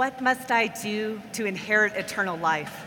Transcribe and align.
What 0.00 0.22
must 0.22 0.50
I 0.50 0.68
do 0.68 1.20
to 1.34 1.44
inherit 1.44 1.92
eternal 1.92 2.38
life? 2.38 2.86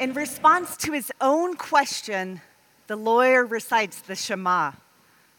In 0.00 0.12
response 0.12 0.76
to 0.78 0.90
his 0.90 1.12
own 1.20 1.54
question, 1.54 2.40
the 2.88 2.96
lawyer 2.96 3.44
recites 3.46 4.00
the 4.00 4.16
Shema, 4.16 4.72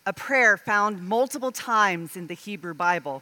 a 0.06 0.14
prayer 0.14 0.56
found 0.56 1.04
multiple 1.04 1.52
times 1.52 2.16
in 2.16 2.28
the 2.28 2.36
Hebrew 2.36 2.74
Bible. 2.74 3.22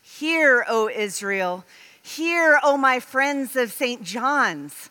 Hear, 0.00 0.64
O 0.68 0.88
Israel, 0.88 1.64
hear, 2.00 2.60
O 2.62 2.76
my 2.76 3.00
friends 3.00 3.56
of 3.56 3.72
St. 3.72 4.04
John's. 4.04 4.90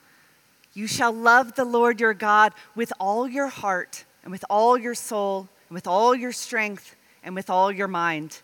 You 0.73 0.85
shall 0.85 1.13
love 1.13 1.55
the 1.55 1.63
Lord 1.63 2.01
your 2.01 2.13
God 2.13 2.51
with 2.75 2.91
all 2.99 3.25
your 3.25 3.47
heart, 3.47 4.03
and 4.23 4.33
with 4.33 4.43
all 4.49 4.77
your 4.77 4.95
soul, 4.95 5.47
and 5.69 5.75
with 5.75 5.87
all 5.87 6.13
your 6.13 6.33
strength, 6.33 6.97
and 7.23 7.35
with 7.35 7.49
all 7.49 7.71
your 7.71 7.87
mind, 7.87 8.41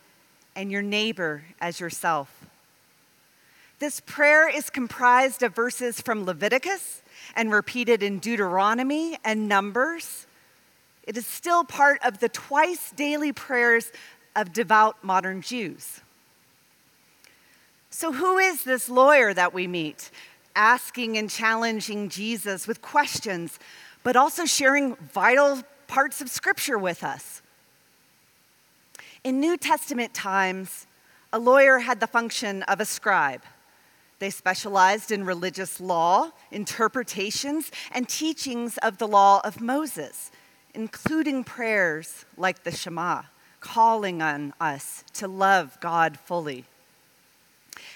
and 0.55 0.71
your 0.71 0.81
neighbor 0.81 1.43
as 1.59 1.81
yourself. 1.81 2.34
This 3.85 3.99
prayer 3.99 4.49
is 4.49 4.71
comprised 4.71 5.43
of 5.43 5.53
verses 5.53 6.01
from 6.01 6.25
Leviticus 6.25 7.03
and 7.35 7.51
repeated 7.51 8.01
in 8.01 8.17
Deuteronomy 8.17 9.19
and 9.23 9.47
Numbers. 9.47 10.25
It 11.03 11.15
is 11.15 11.27
still 11.27 11.63
part 11.63 11.99
of 12.03 12.17
the 12.17 12.27
twice 12.27 12.89
daily 12.89 13.31
prayers 13.31 13.91
of 14.35 14.51
devout 14.51 15.03
modern 15.03 15.43
Jews. 15.43 16.01
So, 17.91 18.11
who 18.11 18.39
is 18.39 18.63
this 18.63 18.89
lawyer 18.89 19.35
that 19.35 19.53
we 19.53 19.67
meet, 19.67 20.09
asking 20.55 21.15
and 21.19 21.29
challenging 21.29 22.09
Jesus 22.09 22.67
with 22.67 22.81
questions, 22.81 23.59
but 24.01 24.15
also 24.15 24.45
sharing 24.45 24.95
vital 24.95 25.61
parts 25.85 26.21
of 26.21 26.31
Scripture 26.31 26.79
with 26.79 27.03
us? 27.03 27.43
In 29.23 29.39
New 29.39 29.57
Testament 29.57 30.15
times, 30.15 30.87
a 31.31 31.37
lawyer 31.37 31.77
had 31.77 31.99
the 31.99 32.07
function 32.07 32.63
of 32.63 32.79
a 32.79 32.85
scribe. 32.85 33.43
They 34.25 34.31
specialized 34.31 35.11
in 35.11 35.23
religious 35.23 35.79
law, 35.79 36.31
interpretations, 36.49 37.69
and 37.91 38.09
teachings 38.09 38.79
of 38.79 38.97
the 38.97 39.07
law 39.07 39.39
of 39.43 39.61
Moses, 39.61 40.31
including 40.73 41.43
prayers 41.43 42.25
like 42.35 42.63
the 42.63 42.71
Shema, 42.71 43.21
calling 43.59 44.23
on 44.23 44.55
us 44.59 45.03
to 45.13 45.27
love 45.27 45.77
God 45.79 46.17
fully. 46.17 46.65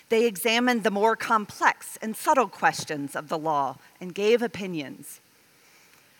They 0.09 0.27
examined 0.27 0.83
the 0.83 0.91
more 0.91 1.15
complex 1.15 1.97
and 1.99 2.15
subtle 2.15 2.47
questions 2.47 3.15
of 3.15 3.27
the 3.27 3.39
law 3.39 3.77
and 3.99 4.13
gave 4.13 4.43
opinions. 4.43 5.21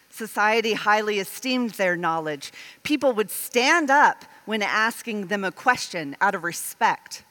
Society 0.09 0.73
highly 0.73 1.19
esteemed 1.19 1.75
their 1.75 1.95
knowledge. 1.95 2.51
People 2.81 3.13
would 3.13 3.29
stand 3.29 3.91
up 3.91 4.25
when 4.45 4.63
asking 4.63 5.27
them 5.27 5.43
a 5.43 5.51
question 5.51 6.17
out 6.19 6.33
of 6.33 6.43
respect 6.43 7.23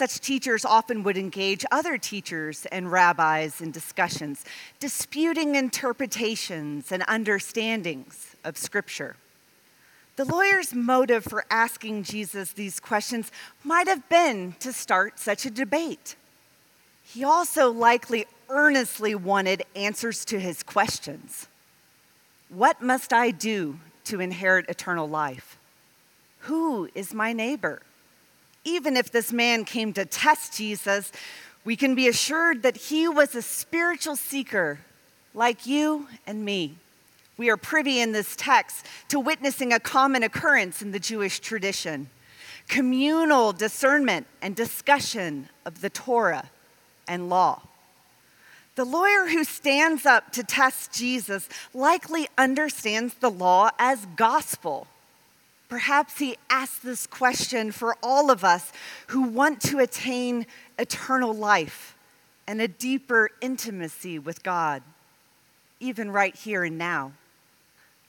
such 0.00 0.18
teachers 0.18 0.64
often 0.64 1.02
would 1.02 1.18
engage 1.18 1.62
other 1.70 1.98
teachers 1.98 2.64
and 2.72 2.90
rabbis 2.90 3.60
in 3.60 3.70
discussions, 3.70 4.46
disputing 4.78 5.56
interpretations 5.56 6.90
and 6.90 7.04
understandings 7.06 8.34
of 8.42 8.56
Scripture. 8.56 9.16
The 10.16 10.24
lawyer's 10.24 10.74
motive 10.74 11.24
for 11.24 11.44
asking 11.50 12.04
Jesus 12.04 12.54
these 12.54 12.80
questions 12.80 13.30
might 13.62 13.88
have 13.88 14.08
been 14.08 14.54
to 14.60 14.72
start 14.72 15.18
such 15.18 15.44
a 15.44 15.50
debate. 15.50 16.16
He 17.02 17.22
also 17.22 17.70
likely 17.70 18.24
earnestly 18.48 19.14
wanted 19.14 19.64
answers 19.76 20.24
to 20.24 20.40
his 20.40 20.62
questions 20.62 21.46
What 22.48 22.80
must 22.80 23.12
I 23.12 23.32
do 23.32 23.80
to 24.04 24.18
inherit 24.18 24.64
eternal 24.70 25.06
life? 25.10 25.58
Who 26.48 26.88
is 26.94 27.12
my 27.12 27.34
neighbor? 27.34 27.82
Even 28.64 28.96
if 28.96 29.10
this 29.10 29.32
man 29.32 29.64
came 29.64 29.92
to 29.94 30.04
test 30.04 30.56
Jesus, 30.56 31.12
we 31.64 31.76
can 31.76 31.94
be 31.94 32.08
assured 32.08 32.62
that 32.62 32.76
he 32.76 33.08
was 33.08 33.34
a 33.34 33.42
spiritual 33.42 34.16
seeker 34.16 34.80
like 35.34 35.66
you 35.66 36.08
and 36.26 36.44
me. 36.44 36.76
We 37.36 37.48
are 37.50 37.56
privy 37.56 38.00
in 38.00 38.12
this 38.12 38.36
text 38.36 38.84
to 39.08 39.18
witnessing 39.18 39.72
a 39.72 39.80
common 39.80 40.22
occurrence 40.22 40.82
in 40.82 40.92
the 40.92 40.98
Jewish 40.98 41.40
tradition 41.40 42.08
communal 42.68 43.52
discernment 43.52 44.26
and 44.40 44.54
discussion 44.54 45.48
of 45.64 45.80
the 45.80 45.90
Torah 45.90 46.50
and 47.08 47.28
law. 47.28 47.62
The 48.76 48.84
lawyer 48.84 49.26
who 49.26 49.42
stands 49.42 50.06
up 50.06 50.32
to 50.32 50.44
test 50.44 50.92
Jesus 50.92 51.48
likely 51.74 52.28
understands 52.38 53.14
the 53.14 53.30
law 53.30 53.70
as 53.78 54.06
gospel 54.14 54.86
Perhaps 55.70 56.18
he 56.18 56.36
asked 56.50 56.82
this 56.82 57.06
question 57.06 57.72
for 57.72 57.96
all 58.02 58.30
of 58.30 58.44
us 58.44 58.72
who 59.06 59.22
want 59.22 59.62
to 59.62 59.78
attain 59.78 60.44
eternal 60.78 61.32
life 61.32 61.96
and 62.46 62.60
a 62.60 62.68
deeper 62.68 63.30
intimacy 63.40 64.18
with 64.18 64.42
God, 64.42 64.82
even 65.78 66.10
right 66.10 66.34
here 66.34 66.64
and 66.64 66.76
now. 66.76 67.12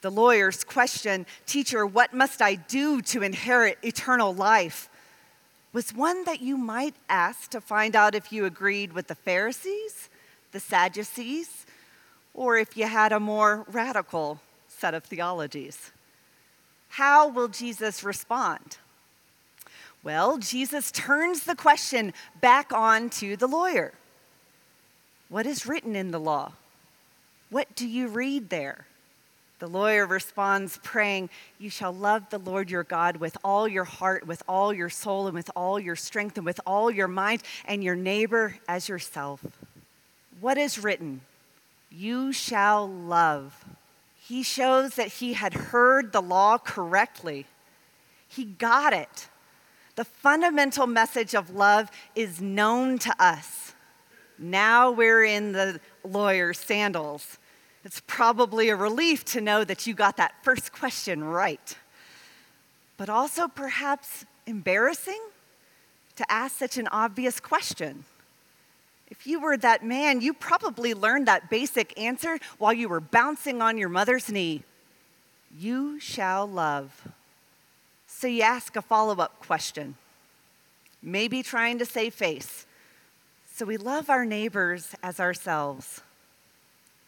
The 0.02 0.10
lawyer's 0.10 0.64
question, 0.64 1.24
Teacher, 1.46 1.86
what 1.86 2.12
must 2.12 2.42
I 2.42 2.56
do 2.56 3.00
to 3.02 3.22
inherit 3.22 3.78
eternal 3.82 4.34
life? 4.34 4.90
was 5.72 5.94
one 5.94 6.24
that 6.24 6.40
you 6.42 6.56
might 6.56 6.94
ask 7.08 7.50
to 7.50 7.60
find 7.60 7.96
out 7.96 8.14
if 8.14 8.32
you 8.32 8.44
agreed 8.44 8.92
with 8.92 9.06
the 9.06 9.14
Pharisees, 9.14 10.10
the 10.52 10.60
Sadducees, 10.60 11.64
or 12.34 12.58
if 12.58 12.76
you 12.76 12.86
had 12.86 13.12
a 13.12 13.20
more 13.20 13.64
radical 13.68 14.40
set 14.68 14.92
of 14.92 15.04
theologies. 15.04 15.92
How 16.92 17.26
will 17.26 17.48
Jesus 17.48 18.04
respond? 18.04 18.76
Well, 20.04 20.36
Jesus 20.36 20.92
turns 20.92 21.44
the 21.44 21.54
question 21.54 22.12
back 22.42 22.70
on 22.70 23.08
to 23.10 23.34
the 23.34 23.46
lawyer. 23.46 23.94
What 25.30 25.46
is 25.46 25.66
written 25.66 25.96
in 25.96 26.10
the 26.10 26.20
law? 26.20 26.52
What 27.48 27.74
do 27.74 27.88
you 27.88 28.08
read 28.08 28.50
there? 28.50 28.84
The 29.58 29.68
lawyer 29.68 30.04
responds, 30.04 30.78
praying, 30.82 31.30
You 31.58 31.70
shall 31.70 31.94
love 31.94 32.28
the 32.28 32.38
Lord 32.38 32.70
your 32.70 32.84
God 32.84 33.16
with 33.16 33.38
all 33.42 33.66
your 33.66 33.84
heart, 33.84 34.26
with 34.26 34.42
all 34.46 34.70
your 34.74 34.90
soul, 34.90 35.28
and 35.28 35.34
with 35.34 35.50
all 35.56 35.80
your 35.80 35.96
strength, 35.96 36.36
and 36.36 36.44
with 36.44 36.60
all 36.66 36.90
your 36.90 37.08
mind, 37.08 37.42
and 37.64 37.82
your 37.82 37.96
neighbor 37.96 38.56
as 38.68 38.90
yourself. 38.90 39.42
What 40.42 40.58
is 40.58 40.78
written? 40.78 41.22
You 41.90 42.32
shall 42.32 42.86
love 42.86 43.64
he 44.28 44.44
shows 44.44 44.94
that 44.94 45.08
he 45.08 45.32
had 45.32 45.52
heard 45.52 46.12
the 46.12 46.22
law 46.22 46.56
correctly. 46.56 47.44
He 48.28 48.44
got 48.44 48.92
it. 48.92 49.28
The 49.96 50.04
fundamental 50.04 50.86
message 50.86 51.34
of 51.34 51.50
love 51.50 51.90
is 52.14 52.40
known 52.40 52.98
to 53.00 53.14
us. 53.18 53.74
Now 54.38 54.92
we're 54.92 55.24
in 55.24 55.52
the 55.52 55.80
lawyer's 56.04 56.60
sandals. 56.60 57.38
It's 57.84 58.00
probably 58.06 58.68
a 58.68 58.76
relief 58.76 59.24
to 59.26 59.40
know 59.40 59.64
that 59.64 59.88
you 59.88 59.94
got 59.94 60.16
that 60.18 60.34
first 60.42 60.72
question 60.72 61.24
right. 61.24 61.76
But 62.96 63.08
also 63.08 63.48
perhaps 63.48 64.24
embarrassing 64.46 65.20
to 66.14 66.32
ask 66.32 66.56
such 66.56 66.78
an 66.78 66.86
obvious 66.88 67.40
question. 67.40 68.04
If 69.12 69.26
you 69.26 69.40
were 69.40 69.58
that 69.58 69.84
man, 69.84 70.22
you 70.22 70.32
probably 70.32 70.94
learned 70.94 71.28
that 71.28 71.50
basic 71.50 72.00
answer 72.00 72.38
while 72.56 72.72
you 72.72 72.88
were 72.88 72.98
bouncing 72.98 73.60
on 73.60 73.76
your 73.76 73.90
mother's 73.90 74.32
knee. 74.32 74.62
You 75.54 76.00
shall 76.00 76.46
love. 76.46 77.08
So 78.06 78.26
you 78.26 78.40
ask 78.40 78.74
a 78.74 78.80
follow 78.80 79.18
up 79.18 79.38
question, 79.38 79.96
maybe 81.02 81.42
trying 81.42 81.78
to 81.80 81.84
save 81.84 82.14
face. 82.14 82.64
So 83.52 83.66
we 83.66 83.76
love 83.76 84.08
our 84.08 84.24
neighbors 84.24 84.94
as 85.02 85.20
ourselves. 85.20 86.00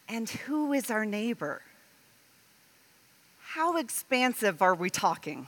And 0.06 0.28
who 0.28 0.74
is 0.74 0.90
our 0.90 1.06
neighbor? 1.06 1.62
How 3.40 3.78
expansive 3.78 4.60
are 4.60 4.74
we 4.74 4.90
talking? 4.90 5.46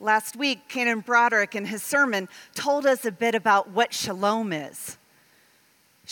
Last 0.00 0.36
week, 0.36 0.68
Canon 0.68 1.00
Broderick 1.00 1.54
in 1.54 1.66
his 1.66 1.82
sermon 1.82 2.30
told 2.54 2.86
us 2.86 3.04
a 3.04 3.12
bit 3.12 3.34
about 3.34 3.68
what 3.68 3.92
shalom 3.92 4.54
is. 4.54 4.96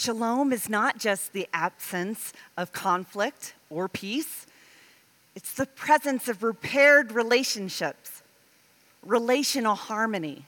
Shalom 0.00 0.52
is 0.52 0.68
not 0.68 0.98
just 0.98 1.32
the 1.32 1.48
absence 1.52 2.32
of 2.56 2.70
conflict 2.70 3.54
or 3.68 3.88
peace, 3.88 4.46
it's 5.34 5.54
the 5.54 5.66
presence 5.66 6.28
of 6.28 6.44
repaired 6.44 7.10
relationships, 7.10 8.22
relational 9.04 9.74
harmony, 9.74 10.44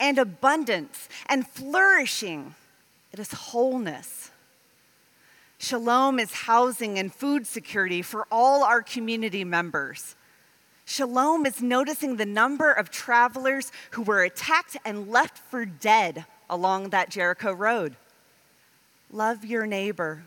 and 0.00 0.16
abundance 0.16 1.10
and 1.26 1.46
flourishing. 1.46 2.54
It 3.12 3.18
is 3.18 3.32
wholeness. 3.32 4.30
Shalom 5.58 6.18
is 6.18 6.32
housing 6.32 6.98
and 6.98 7.12
food 7.12 7.46
security 7.46 8.00
for 8.00 8.26
all 8.32 8.64
our 8.64 8.80
community 8.80 9.44
members. 9.44 10.16
Shalom 10.86 11.44
is 11.44 11.60
noticing 11.60 12.16
the 12.16 12.24
number 12.24 12.72
of 12.72 12.88
travelers 12.88 13.70
who 13.90 14.00
were 14.00 14.24
attacked 14.24 14.78
and 14.86 15.10
left 15.10 15.36
for 15.36 15.66
dead 15.66 16.24
along 16.48 16.88
that 16.88 17.10
Jericho 17.10 17.52
road 17.52 17.96
love 19.14 19.44
your 19.44 19.66
neighbor. 19.66 20.24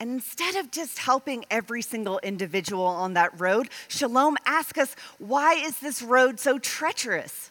And 0.00 0.10
instead 0.10 0.56
of 0.56 0.70
just 0.70 0.98
helping 0.98 1.44
every 1.50 1.82
single 1.82 2.18
individual 2.20 2.86
on 2.86 3.14
that 3.14 3.38
road, 3.38 3.68
Shalom 3.88 4.36
asks 4.46 4.78
us, 4.78 4.96
why 5.18 5.54
is 5.54 5.78
this 5.78 6.02
road 6.02 6.40
so 6.40 6.58
treacherous? 6.58 7.50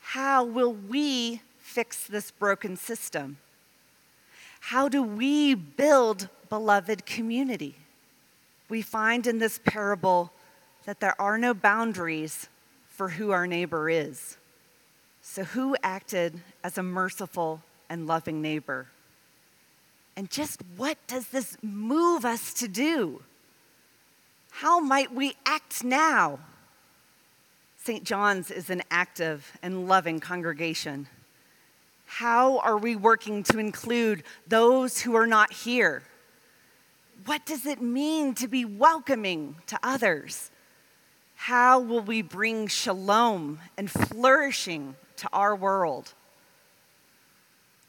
How 0.00 0.44
will 0.44 0.72
we 0.72 1.42
fix 1.58 2.06
this 2.06 2.30
broken 2.30 2.76
system? 2.76 3.38
How 4.60 4.88
do 4.88 5.02
we 5.02 5.54
build 5.54 6.28
beloved 6.48 7.06
community? 7.06 7.76
We 8.68 8.82
find 8.82 9.26
in 9.26 9.38
this 9.38 9.60
parable 9.64 10.32
that 10.86 11.00
there 11.00 11.20
are 11.20 11.38
no 11.38 11.54
boundaries 11.54 12.48
for 12.88 13.10
who 13.10 13.30
our 13.30 13.46
neighbor 13.46 13.90
is. 13.90 14.36
So, 15.22 15.44
who 15.44 15.76
acted 15.82 16.40
as 16.64 16.78
a 16.78 16.82
merciful 16.82 17.62
and 17.88 18.06
loving 18.06 18.42
neighbor? 18.42 18.88
And 20.16 20.30
just 20.30 20.62
what 20.76 20.98
does 21.06 21.28
this 21.28 21.56
move 21.62 22.24
us 22.24 22.54
to 22.54 22.68
do? 22.68 23.22
How 24.50 24.80
might 24.80 25.12
we 25.12 25.34
act 25.44 25.84
now? 25.84 26.38
St. 27.84 28.02
John's 28.02 28.50
is 28.50 28.70
an 28.70 28.82
active 28.90 29.52
and 29.62 29.86
loving 29.86 30.18
congregation. 30.18 31.06
How 32.06 32.58
are 32.60 32.78
we 32.78 32.96
working 32.96 33.42
to 33.44 33.58
include 33.58 34.22
those 34.46 35.00
who 35.00 35.14
are 35.14 35.26
not 35.26 35.52
here? 35.52 36.02
What 37.26 37.44
does 37.44 37.66
it 37.66 37.82
mean 37.82 38.34
to 38.34 38.48
be 38.48 38.64
welcoming 38.64 39.56
to 39.66 39.78
others? 39.82 40.50
How 41.34 41.78
will 41.78 42.00
we 42.00 42.22
bring 42.22 42.66
shalom 42.66 43.60
and 43.76 43.90
flourishing 43.90 44.96
to 45.16 45.28
our 45.32 45.54
world? 45.54 46.14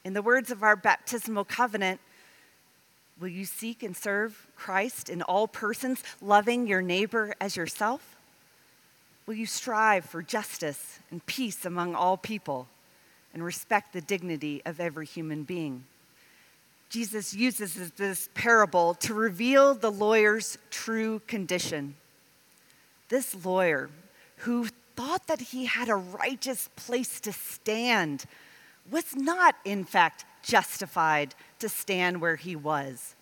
In 0.04 0.14
the 0.14 0.22
words 0.22 0.52
of 0.52 0.64
our 0.64 0.76
baptismal 0.76 1.46
covenant, 1.46 2.00
will 3.20 3.28
you 3.28 3.46
seek 3.46 3.84
and 3.84 3.96
serve 3.96 4.48
Christ 4.56 5.10
in 5.10 5.22
all 5.22 5.48
persons, 5.48 6.04
loving 6.22 6.68
your 6.68 6.82
neighbor 6.82 7.34
as 7.42 7.56
yourself? 7.56 8.16
Will 9.26 9.34
you 9.34 9.46
strive 9.46 10.06
for 10.06 10.22
justice 10.22 11.00
and 11.12 11.26
peace 11.26 11.66
among 11.66 11.96
all 11.96 12.16
people 12.16 12.68
and 13.34 13.44
respect 13.44 13.92
the 13.92 14.02
dignity 14.02 14.62
of 14.66 14.80
every 14.80 15.06
human 15.06 15.44
being? 15.44 15.84
Jesus 16.90 17.34
uses 17.34 17.92
this 17.98 18.30
parable 18.34 18.94
to 18.96 19.14
reveal 19.14 19.74
the 19.74 19.92
lawyer's 19.92 20.58
true 20.72 21.22
condition. 21.28 21.96
This 23.10 23.46
lawyer, 23.46 23.90
who 24.38 24.68
thought 24.96 25.28
that 25.28 25.42
he 25.42 25.66
had 25.66 25.90
a 25.90 25.96
righteous 25.96 26.70
place 26.78 27.20
to 27.22 27.34
stand, 27.34 28.26
was 28.90 29.16
not, 29.16 29.56
in 29.66 29.84
fact, 29.84 30.26
justified 30.44 31.36
to 31.60 31.70
stand 31.70 32.22
where 32.22 32.36
he 32.36 32.56
was. 32.56 33.16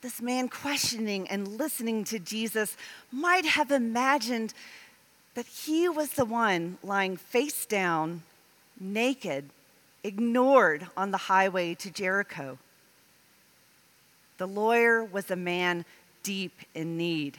This 0.00 0.20
man, 0.20 0.48
questioning 0.48 1.28
and 1.28 1.46
listening 1.46 2.04
to 2.04 2.18
Jesus, 2.18 2.76
might 3.12 3.46
have 3.46 3.70
imagined 3.70 4.52
that 5.34 5.46
he 5.46 5.88
was 5.88 6.10
the 6.10 6.24
one 6.24 6.78
lying 6.82 7.16
face 7.16 7.66
down, 7.66 8.22
naked, 8.80 9.48
ignored 10.02 10.88
on 10.96 11.12
the 11.12 11.18
highway 11.18 11.74
to 11.74 11.90
Jericho. 11.90 12.58
The 14.38 14.48
lawyer 14.48 15.04
was 15.04 15.30
a 15.30 15.36
man 15.36 15.84
deep 16.24 16.52
in 16.74 16.96
need. 16.96 17.38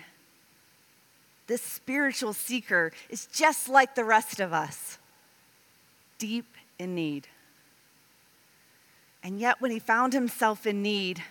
This 1.48 1.62
spiritual 1.62 2.32
seeker 2.32 2.94
is 3.10 3.26
just 3.26 3.68
like 3.68 3.96
the 3.96 4.06
rest 4.06 4.40
of 4.40 4.54
us, 4.54 4.98
deep 6.18 6.46
in 6.80 6.96
need. 6.96 7.28
And 9.24 9.40
yet, 9.40 9.62
when 9.62 9.72
he 9.72 9.80
found 9.80 10.14
himself 10.14 10.66
in 10.68 10.82
need, 10.82 11.24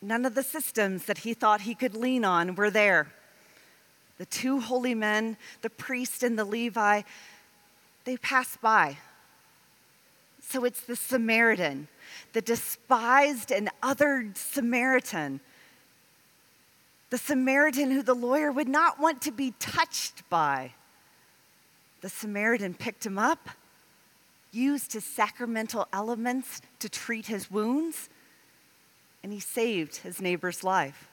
none 0.00 0.24
of 0.24 0.34
the 0.34 0.42
systems 0.42 1.06
that 1.06 1.18
he 1.18 1.34
thought 1.34 1.62
he 1.62 1.74
could 1.74 1.94
lean 1.94 2.24
on 2.24 2.54
were 2.54 2.70
there. 2.70 3.12
The 4.18 4.26
two 4.26 4.60
holy 4.60 4.94
men, 4.94 5.36
the 5.62 5.70
priest 5.70 6.22
and 6.22 6.38
the 6.38 6.44
Levi, 6.44 7.02
they 8.04 8.16
passed 8.16 8.60
by 8.60 8.98
so 10.52 10.64
it's 10.64 10.82
the 10.82 10.96
Samaritan, 10.96 11.88
the 12.34 12.42
despised 12.42 13.50
and 13.50 13.70
othered 13.82 14.36
Samaritan. 14.36 15.40
The 17.08 17.16
Samaritan 17.16 17.90
who 17.90 18.02
the 18.02 18.14
lawyer 18.14 18.52
would 18.52 18.68
not 18.68 19.00
want 19.00 19.22
to 19.22 19.30
be 19.30 19.54
touched 19.58 20.28
by. 20.28 20.72
The 22.02 22.10
Samaritan 22.10 22.74
picked 22.74 23.06
him 23.06 23.18
up, 23.18 23.48
used 24.52 24.92
his 24.92 25.04
sacramental 25.04 25.88
elements 25.92 26.60
to 26.78 26.88
treat 26.88 27.26
his 27.26 27.50
wounds, 27.50 28.08
and 29.22 29.32
he 29.32 29.40
saved 29.40 29.96
his 29.96 30.20
neighbor's 30.20 30.62
life. 30.62 31.08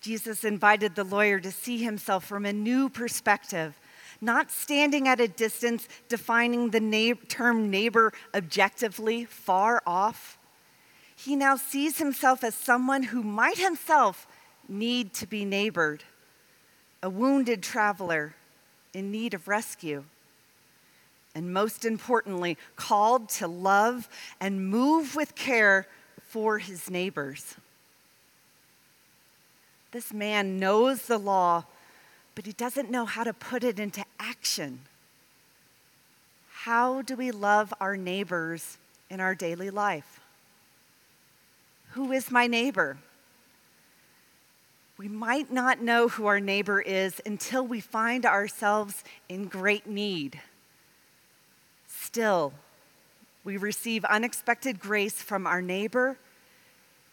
Jesus 0.00 0.44
invited 0.44 0.94
the 0.94 1.04
lawyer 1.04 1.40
to 1.40 1.50
see 1.50 1.78
himself 1.78 2.24
from 2.24 2.46
a 2.46 2.52
new 2.52 2.88
perspective 2.88 3.74
not 4.20 4.50
standing 4.50 5.08
at 5.08 5.20
a 5.20 5.28
distance, 5.28 5.88
defining 6.08 6.70
the 6.70 7.16
term 7.28 7.70
neighbor 7.70 8.12
objectively, 8.34 9.24
far 9.24 9.82
off. 9.86 10.38
He 11.14 11.36
now 11.36 11.56
sees 11.56 11.98
himself 11.98 12.44
as 12.44 12.54
someone 12.54 13.04
who 13.04 13.22
might 13.22 13.58
himself 13.58 14.26
need 14.68 15.12
to 15.14 15.26
be 15.26 15.44
neighbored, 15.44 16.04
a 17.02 17.10
wounded 17.10 17.62
traveler 17.62 18.34
in 18.92 19.10
need 19.10 19.34
of 19.34 19.48
rescue. 19.48 20.04
And 21.36 21.52
most 21.52 21.84
importantly, 21.84 22.56
called 22.74 23.28
to 23.28 23.46
love 23.46 24.08
and 24.40 24.68
move 24.68 25.14
with 25.14 25.36
care 25.36 25.86
for 26.26 26.58
his 26.58 26.90
neighbors. 26.90 27.54
This 29.92 30.12
man 30.12 30.58
knows 30.58 31.02
the 31.02 31.18
law 31.18 31.66
but 32.36 32.44
he 32.44 32.52
doesn't 32.52 32.90
know 32.90 33.06
how 33.06 33.24
to 33.24 33.32
put 33.32 33.64
it 33.64 33.80
into 33.80 34.04
action. 34.20 34.80
How 36.52 37.02
do 37.02 37.16
we 37.16 37.32
love 37.32 37.72
our 37.80 37.96
neighbors 37.96 38.76
in 39.10 39.20
our 39.20 39.34
daily 39.34 39.70
life? 39.70 40.20
Who 41.92 42.12
is 42.12 42.30
my 42.30 42.46
neighbor? 42.46 42.98
We 44.98 45.08
might 45.08 45.50
not 45.50 45.80
know 45.80 46.08
who 46.08 46.26
our 46.26 46.40
neighbor 46.40 46.80
is 46.80 47.22
until 47.24 47.66
we 47.66 47.80
find 47.80 48.26
ourselves 48.26 49.02
in 49.30 49.46
great 49.46 49.86
need. 49.86 50.40
Still, 52.06 52.52
we 53.42 53.56
receive 53.56 54.04
unexpected 54.04 54.78
grace 54.78 55.20
from 55.20 55.44
our 55.44 55.60
neighbor 55.60 56.16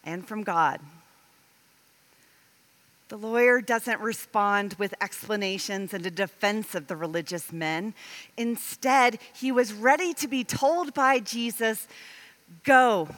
and 0.04 0.26
from 0.26 0.44
God. 0.44 0.80
The 3.08 3.18
lawyer 3.18 3.60
doesn't 3.60 4.00
respond 4.00 4.76
with 4.78 4.94
explanations 5.00 5.92
and 5.92 6.06
a 6.06 6.12
defense 6.12 6.76
of 6.76 6.86
the 6.86 6.94
religious 6.94 7.52
men. 7.52 7.92
Instead, 8.36 9.18
he 9.34 9.50
was 9.50 9.72
ready 9.72 10.14
to 10.14 10.28
be 10.28 10.44
told 10.44 10.94
by 10.94 11.18
Jesus, 11.18 11.88
Go 12.62 13.08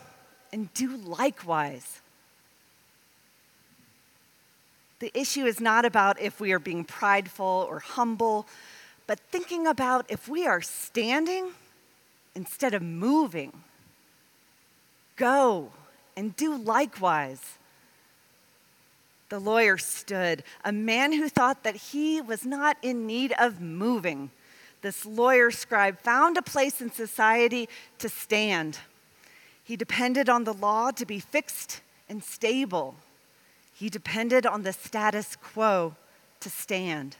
and 0.54 0.72
do 0.72 0.96
likewise. 0.96 2.00
The 5.00 5.12
issue 5.12 5.44
is 5.44 5.60
not 5.60 5.84
about 5.84 6.18
if 6.22 6.40
we 6.40 6.52
are 6.52 6.58
being 6.58 6.84
prideful 6.84 7.66
or 7.68 7.80
humble, 7.80 8.46
but 9.06 9.20
thinking 9.30 9.66
about 9.66 10.06
if 10.08 10.26
we 10.26 10.46
are 10.46 10.62
standing 10.62 11.52
instead 12.36 12.74
of 12.74 12.82
moving. 12.82 13.52
Go 15.16 15.72
and 16.16 16.36
do 16.36 16.56
likewise. 16.56 17.58
The 19.28 19.40
lawyer 19.40 19.78
stood, 19.78 20.44
a 20.64 20.70
man 20.70 21.12
who 21.12 21.28
thought 21.28 21.64
that 21.64 21.74
he 21.76 22.20
was 22.20 22.44
not 22.44 22.76
in 22.82 23.06
need 23.06 23.32
of 23.40 23.60
moving. 23.60 24.30
This 24.82 25.04
lawyer 25.04 25.50
scribe 25.50 25.98
found 25.98 26.36
a 26.36 26.42
place 26.42 26.80
in 26.80 26.92
society 26.92 27.68
to 27.98 28.08
stand. 28.08 28.78
He 29.64 29.74
depended 29.74 30.28
on 30.28 30.44
the 30.44 30.54
law 30.54 30.92
to 30.92 31.04
be 31.04 31.18
fixed 31.18 31.80
and 32.08 32.22
stable. 32.22 32.94
He 33.74 33.88
depended 33.88 34.46
on 34.46 34.62
the 34.62 34.72
status 34.72 35.34
quo 35.34 35.96
to 36.38 36.50
stand. 36.50 37.16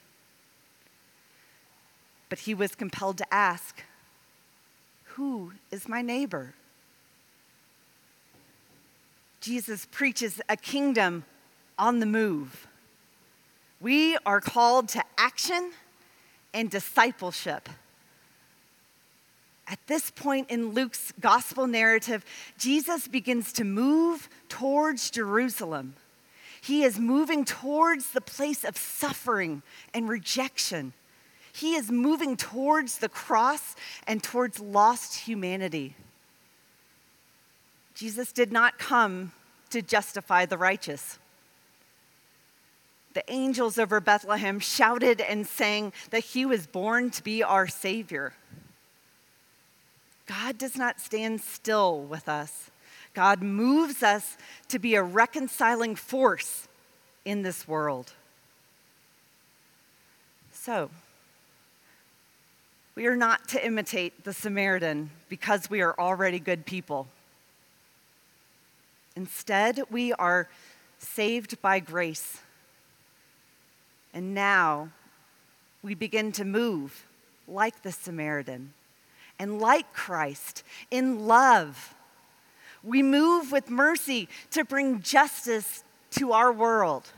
But 2.28 2.40
he 2.40 2.54
was 2.54 2.74
compelled 2.74 3.18
to 3.18 3.34
ask, 3.34 3.82
Who 5.16 5.52
is 5.70 5.88
my 5.88 6.02
neighbor? 6.02 6.52
Jesus 9.40 9.86
preaches 9.90 10.42
a 10.46 10.58
kingdom 10.58 11.24
on 11.78 12.00
the 12.00 12.06
move. 12.06 12.66
We 13.80 14.18
are 14.26 14.42
called 14.42 14.90
to 14.90 15.02
action 15.16 15.72
and 16.52 16.70
discipleship. 16.70 17.70
At 19.66 19.78
this 19.86 20.10
point 20.10 20.50
in 20.50 20.72
Luke's 20.72 21.14
gospel 21.18 21.66
narrative, 21.66 22.22
Jesus 22.58 23.08
begins 23.08 23.54
to 23.54 23.64
move 23.64 24.28
towards 24.50 25.08
Jerusalem. 25.08 25.94
He 26.60 26.82
is 26.82 26.98
moving 26.98 27.46
towards 27.46 28.10
the 28.10 28.20
place 28.20 28.64
of 28.64 28.76
suffering 28.76 29.62
and 29.94 30.10
rejection. 30.10 30.92
He 31.56 31.74
is 31.74 31.90
moving 31.90 32.36
towards 32.36 32.98
the 32.98 33.08
cross 33.08 33.74
and 34.06 34.22
towards 34.22 34.60
lost 34.60 35.20
humanity. 35.20 35.96
Jesus 37.94 38.30
did 38.30 38.52
not 38.52 38.78
come 38.78 39.32
to 39.70 39.80
justify 39.80 40.44
the 40.44 40.58
righteous. 40.58 41.18
the 43.14 43.32
angels 43.32 43.78
over 43.78 43.98
Bethlehem 43.98 44.60
shouted 44.60 45.22
and 45.22 45.46
sang 45.46 45.94
that 46.10 46.22
he 46.22 46.44
was 46.44 46.66
born 46.66 47.08
to 47.08 47.24
be 47.24 47.42
our 47.42 47.66
Savior. 47.66 48.34
God 50.26 50.58
does 50.58 50.76
not 50.76 51.00
stand 51.00 51.40
still 51.40 52.02
with 52.02 52.28
us. 52.28 52.70
God 53.14 53.42
moves 53.42 54.02
us 54.02 54.36
to 54.68 54.78
be 54.78 54.94
a 54.94 55.02
reconciling 55.02 55.96
force 55.96 56.68
in 57.24 57.40
this 57.40 57.66
world. 57.66 58.12
So, 60.52 60.90
we 62.96 63.06
are 63.06 63.14
not 63.14 63.46
to 63.48 63.64
imitate 63.64 64.24
the 64.24 64.32
Samaritan 64.32 65.10
because 65.28 65.68
we 65.68 65.82
are 65.82 65.94
already 65.98 66.40
good 66.40 66.64
people. 66.64 67.06
Instead, 69.14 69.82
we 69.90 70.14
are 70.14 70.48
saved 70.98 71.60
by 71.60 71.78
grace. 71.78 72.40
And 74.14 74.34
now 74.34 74.88
we 75.82 75.94
begin 75.94 76.32
to 76.32 76.44
move 76.44 77.04
like 77.46 77.82
the 77.82 77.92
Samaritan 77.92 78.72
and 79.38 79.60
like 79.60 79.92
Christ 79.92 80.62
in 80.90 81.26
love. 81.26 81.94
We 82.82 83.02
move 83.02 83.52
with 83.52 83.68
mercy 83.68 84.26
to 84.52 84.64
bring 84.64 85.02
justice 85.02 85.84
to 86.12 86.32
our 86.32 86.50
world. 86.50 87.10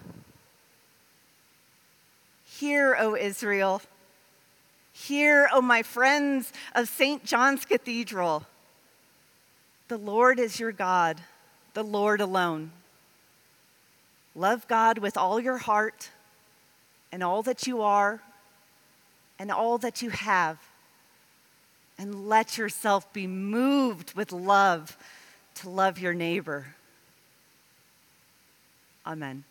Hear, 2.45 2.97
O 2.99 3.15
Israel. 3.15 3.81
Hear, 5.07 5.49
O 5.53 5.63
my 5.63 5.85
friends 5.85 6.53
of 6.75 6.89
St. 6.89 7.25
John's 7.25 7.65
Cathedral. 7.65 8.45
The 9.87 9.97
Lord 9.97 10.41
is 10.41 10.59
your 10.59 10.73
God, 10.73 11.21
the 11.73 11.85
Lord 11.85 12.21
alone. 12.21 12.73
Love 14.35 14.67
God 14.67 14.99
with 14.99 15.17
all 15.17 15.39
your 15.39 15.59
heart 15.59 16.11
and 17.13 17.23
all 17.23 17.45
that 17.45 17.65
you 17.65 17.81
are 17.81 18.21
and 19.39 19.53
all 19.53 19.79
that 19.79 20.03
you 20.03 20.11
have. 20.11 20.59
And 21.97 22.29
let 22.29 22.59
yourself 22.59 23.11
be 23.13 23.29
moved 23.29 24.15
with 24.15 24.33
love 24.33 24.97
to 25.57 25.71
love 25.71 26.01
your 26.01 26.13
neighbor. 26.13 26.75
Amen. 29.07 29.45